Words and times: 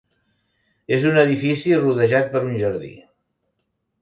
És 0.97 1.05
un 1.09 1.19
edifici 1.25 1.75
rodejat 1.83 2.33
per 2.33 2.43
un 2.49 2.57
jardí. 2.63 2.91